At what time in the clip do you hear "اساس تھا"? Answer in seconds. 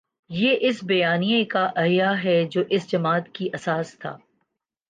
3.53-4.17